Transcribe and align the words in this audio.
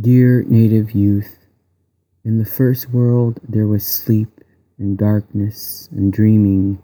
Dear 0.00 0.44
native 0.44 0.92
youth, 0.92 1.38
in 2.22 2.38
the 2.38 2.44
first 2.44 2.90
world 2.90 3.40
there 3.42 3.66
was 3.66 3.84
sleep 3.84 4.28
and 4.78 4.96
darkness 4.96 5.88
and 5.90 6.12
dreaming. 6.12 6.80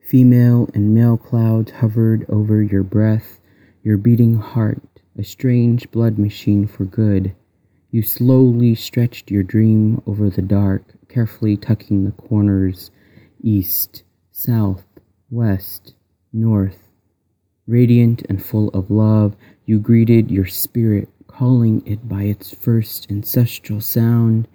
Female 0.00 0.70
and 0.72 0.94
male 0.94 1.18
clouds 1.18 1.72
hovered 1.72 2.24
over 2.30 2.62
your 2.62 2.82
breath, 2.82 3.40
your 3.82 3.98
beating 3.98 4.36
heart, 4.36 4.80
a 5.18 5.24
strange 5.24 5.90
blood 5.90 6.18
machine 6.18 6.66
for 6.66 6.86
good. 6.86 7.34
You 7.90 8.02
slowly 8.02 8.74
stretched 8.74 9.30
your 9.30 9.42
dream 9.42 10.00
over 10.06 10.30
the 10.30 10.40
dark, 10.40 10.94
carefully 11.10 11.58
tucking 11.58 12.04
the 12.04 12.12
corners 12.12 12.90
east, 13.42 14.02
south, 14.30 14.84
west, 15.30 15.92
north. 16.32 16.78
Radiant 17.66 18.22
and 18.30 18.42
full 18.42 18.68
of 18.68 18.90
love, 18.90 19.36
you 19.66 19.78
greeted 19.78 20.30
your 20.30 20.46
spirit 20.46 21.10
calling 21.36 21.82
it 21.84 22.08
by 22.08 22.22
its 22.22 22.54
first 22.54 23.10
ancestral 23.10 23.80
sound. 23.80 24.48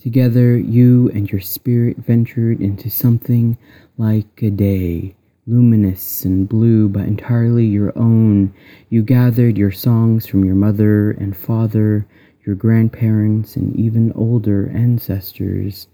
Together, 0.00 0.56
you 0.56 1.08
and 1.10 1.30
your 1.30 1.40
spirit 1.40 1.96
ventured 1.98 2.60
into 2.60 2.90
something 2.90 3.56
like 3.96 4.42
a 4.42 4.50
day, 4.50 5.14
luminous 5.46 6.24
and 6.24 6.48
blue, 6.48 6.88
but 6.88 7.06
entirely 7.06 7.64
your 7.64 7.96
own. 7.96 8.52
You 8.88 9.02
gathered 9.02 9.56
your 9.56 9.70
songs 9.70 10.26
from 10.26 10.44
your 10.44 10.56
mother 10.56 11.12
and 11.12 11.36
father, 11.36 12.06
your 12.44 12.56
grandparents, 12.56 13.54
and 13.54 13.76
even 13.76 14.12
older 14.14 14.68
ancestors. 14.74 15.86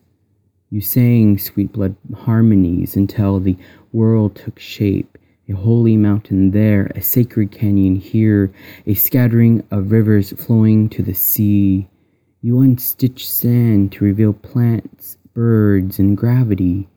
You 0.70 0.80
sang 0.80 1.37
sweet 1.37 1.73
blood 1.73 1.95
harmonies 2.14 2.96
until 2.96 3.38
the 3.38 3.56
world 3.92 4.37
took 4.37 4.59
shape 4.59 5.18
a 5.48 5.55
holy 5.55 5.96
mountain 5.96 6.50
there, 6.50 6.91
a 6.96 7.00
sacred 7.00 7.52
canyon 7.52 7.95
here, 7.96 8.52
a 8.84 8.95
scattering 8.95 9.62
of 9.70 9.92
rivers 9.92 10.32
flowing 10.32 10.88
to 10.88 11.02
the 11.02 11.14
sea. 11.14 11.88
You 12.42 12.56
unstitch 12.56 13.24
sand 13.24 13.93
to 13.93 14.04
reveal 14.04 14.32
plants, 14.32 15.18
birds, 15.35 15.98
and 15.98 16.16
gravity. 16.16 16.88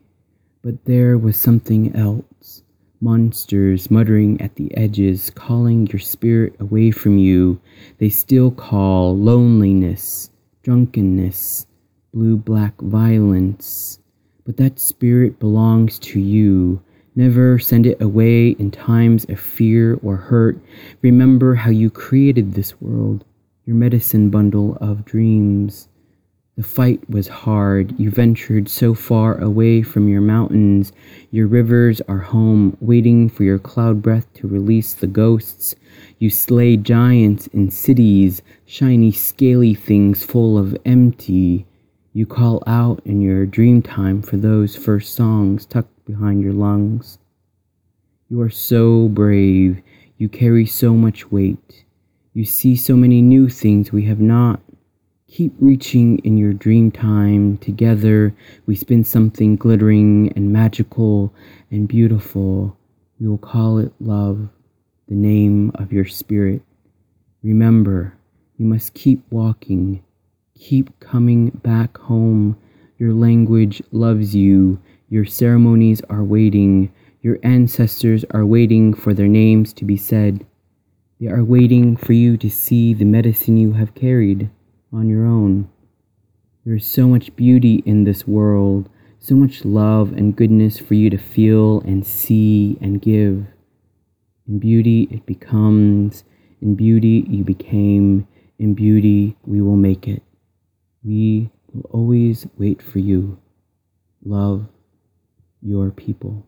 But 0.62 0.84
there 0.84 1.16
was 1.16 1.40
something 1.40 1.94
else. 1.94 2.62
Monsters 3.00 3.90
muttering 3.90 4.40
at 4.40 4.56
the 4.56 4.76
edges, 4.76 5.30
calling 5.30 5.86
your 5.86 6.00
spirit 6.00 6.54
away 6.58 6.90
from 6.90 7.18
you. 7.18 7.60
They 7.98 8.10
still 8.10 8.50
call 8.50 9.16
loneliness, 9.16 10.30
drunkenness, 10.62 11.66
blue 12.12 12.36
black 12.36 12.78
violence. 12.80 14.00
But 14.44 14.56
that 14.56 14.80
spirit 14.80 15.38
belongs 15.38 15.98
to 16.00 16.20
you 16.20 16.82
Never 17.16 17.58
send 17.58 17.86
it 17.86 18.00
away 18.00 18.50
in 18.50 18.70
times 18.70 19.24
of 19.28 19.40
fear 19.40 19.98
or 20.02 20.16
hurt. 20.16 20.58
Remember 21.02 21.56
how 21.56 21.70
you 21.70 21.90
created 21.90 22.54
this 22.54 22.80
world, 22.80 23.24
your 23.66 23.74
medicine 23.76 24.30
bundle 24.30 24.78
of 24.80 25.04
dreams. 25.04 25.88
The 26.56 26.62
fight 26.62 27.08
was 27.08 27.26
hard. 27.26 27.98
You 27.98 28.10
ventured 28.10 28.68
so 28.68 28.94
far 28.94 29.38
away 29.40 29.82
from 29.82 30.08
your 30.08 30.20
mountains. 30.20 30.92
Your 31.30 31.46
rivers 31.46 32.00
are 32.02 32.18
home, 32.18 32.76
waiting 32.80 33.28
for 33.28 33.44
your 33.44 33.58
cloud 33.58 34.02
breath 34.02 34.32
to 34.34 34.46
release 34.46 34.94
the 34.94 35.06
ghosts. 35.06 35.74
You 36.18 36.30
slay 36.30 36.76
giants 36.76 37.46
in 37.48 37.70
cities, 37.70 38.42
shiny, 38.66 39.10
scaly 39.10 39.74
things 39.74 40.22
full 40.22 40.58
of 40.58 40.76
empty. 40.84 41.66
You 42.12 42.26
call 42.26 42.62
out 42.66 43.00
in 43.04 43.20
your 43.20 43.46
dream 43.46 43.82
time 43.82 44.20
for 44.20 44.36
those 44.36 44.76
first 44.76 45.14
songs 45.14 45.64
tucked 45.64 45.99
behind 46.10 46.42
your 46.42 46.52
lungs. 46.52 47.18
You 48.28 48.40
are 48.40 48.50
so 48.50 49.08
brave. 49.08 49.82
You 50.18 50.28
carry 50.28 50.66
so 50.66 50.94
much 50.94 51.30
weight. 51.30 51.84
You 52.34 52.44
see 52.44 52.76
so 52.76 52.96
many 52.96 53.22
new 53.22 53.48
things 53.48 53.92
we 53.92 54.04
have 54.04 54.20
not. 54.20 54.60
Keep 55.28 55.54
reaching 55.60 56.18
in 56.18 56.36
your 56.36 56.52
dream 56.52 56.90
time. 56.90 57.58
Together, 57.58 58.34
we 58.66 58.74
spin 58.74 59.04
something 59.04 59.56
glittering 59.56 60.32
and 60.34 60.52
magical 60.52 61.32
and 61.70 61.86
beautiful. 61.86 62.76
We 63.18 63.28
will 63.28 63.38
call 63.38 63.78
it 63.78 63.92
love, 64.00 64.48
the 65.08 65.14
name 65.14 65.72
of 65.74 65.92
your 65.92 66.06
spirit. 66.06 66.62
Remember, 67.42 68.14
you 68.56 68.66
must 68.66 68.94
keep 68.94 69.22
walking 69.30 70.02
Keep 70.60 71.00
coming 71.00 71.48
back 71.48 71.96
home. 71.96 72.54
Your 72.98 73.14
language 73.14 73.82
loves 73.92 74.34
you. 74.34 74.78
Your 75.12 75.24
ceremonies 75.24 76.00
are 76.08 76.22
waiting. 76.22 76.92
Your 77.20 77.40
ancestors 77.42 78.24
are 78.30 78.46
waiting 78.46 78.94
for 78.94 79.12
their 79.12 79.26
names 79.26 79.72
to 79.72 79.84
be 79.84 79.96
said. 79.96 80.46
They 81.20 81.26
are 81.26 81.42
waiting 81.42 81.96
for 81.96 82.12
you 82.12 82.36
to 82.36 82.48
see 82.48 82.94
the 82.94 83.04
medicine 83.04 83.56
you 83.56 83.72
have 83.72 83.96
carried 83.96 84.50
on 84.92 85.08
your 85.08 85.26
own. 85.26 85.68
There 86.64 86.76
is 86.76 86.86
so 86.86 87.08
much 87.08 87.34
beauty 87.34 87.82
in 87.84 88.04
this 88.04 88.28
world, 88.28 88.88
so 89.18 89.34
much 89.34 89.64
love 89.64 90.12
and 90.12 90.36
goodness 90.36 90.78
for 90.78 90.94
you 90.94 91.10
to 91.10 91.18
feel 91.18 91.80
and 91.80 92.06
see 92.06 92.78
and 92.80 93.02
give. 93.02 93.46
In 94.46 94.60
beauty 94.60 95.08
it 95.10 95.26
becomes, 95.26 96.22
in 96.62 96.76
beauty 96.76 97.26
you 97.28 97.42
became, 97.42 98.28
in 98.60 98.74
beauty 98.74 99.36
we 99.44 99.60
will 99.60 99.76
make 99.76 100.06
it. 100.06 100.22
We 101.02 101.50
will 101.74 101.90
always 101.90 102.46
wait 102.56 102.80
for 102.80 103.00
you. 103.00 103.40
Love 104.24 104.68
your 105.62 105.90
people. 105.90 106.46